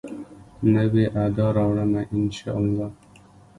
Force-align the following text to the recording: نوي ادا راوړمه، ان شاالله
نوي 0.73 1.05
ادا 1.23 1.47
راوړمه، 1.57 2.01
ان 2.13 2.23
شاالله 2.37 2.87